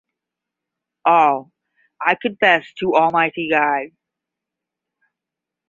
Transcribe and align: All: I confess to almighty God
All: 1.05 1.51
I 2.03 2.15
confess 2.19 2.73
to 2.79 2.95
almighty 2.95 3.47
God 3.51 3.89